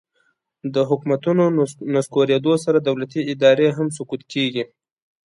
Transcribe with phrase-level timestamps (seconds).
[0.73, 1.43] د حکومتونو
[1.93, 4.63] نسکورېدو سره دولتي ادارې هم سقوط کیږي